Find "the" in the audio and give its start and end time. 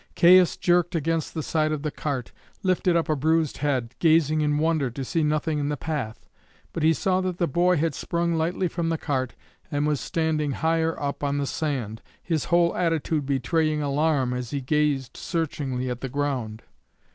1.35-1.43, 1.83-1.91, 5.69-5.77, 7.37-7.45, 8.89-8.97, 11.37-11.45, 16.01-16.09